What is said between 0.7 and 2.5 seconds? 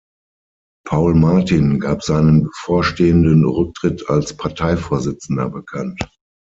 Paul Martin gab seinen